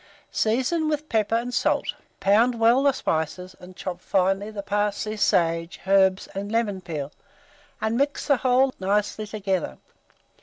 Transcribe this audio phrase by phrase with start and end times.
[0.31, 5.79] Season with pepper and salt; pound well the spices, and chop finely the parsley, sage,
[5.85, 7.11] herbs, and lemon peel,
[7.79, 9.77] and mix the whole nicely together.